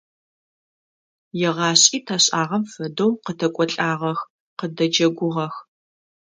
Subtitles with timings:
[1.47, 4.19] Егъашӏи ташӏагъэм фэдэу къытэкӏолӏагъэх,
[4.57, 5.55] къыддэджэгугъэх.